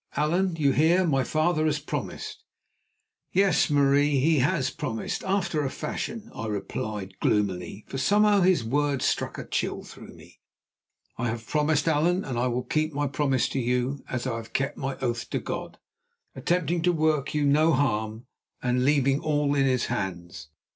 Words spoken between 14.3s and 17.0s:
have kept my oath to God, attempting to